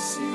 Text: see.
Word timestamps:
see. 0.00 0.29